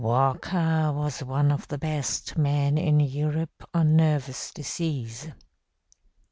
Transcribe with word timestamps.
"Walker 0.03 0.91
was 0.91 1.23
one 1.23 1.51
of 1.51 1.67
the 1.67 1.77
best 1.77 2.35
men 2.35 2.75
in 2.75 2.99
Europe 3.01 3.69
on 3.71 3.95
nervous 3.95 4.49
disease. 4.51 5.27